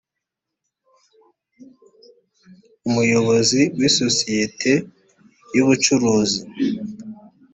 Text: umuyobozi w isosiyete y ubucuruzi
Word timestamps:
umuyobozi 2.87 3.61
w 3.77 3.79
isosiyete 3.89 4.71
y 5.55 5.57
ubucuruzi 5.63 6.39